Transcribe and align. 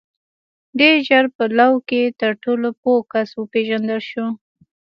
•ډېر 0.79 0.95
ژر 1.07 1.25
په 1.35 1.43
لو 1.57 1.71
کې 1.89 2.01
تر 2.21 2.31
ټولو 2.43 2.67
پوه 2.81 3.01
کس 3.11 3.29
وپېژندل 3.35 4.01
شو. 4.09 4.27